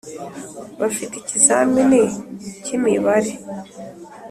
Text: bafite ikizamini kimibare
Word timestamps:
bafite 0.79 1.13
ikizamini 1.17 2.01
kimibare 2.63 3.31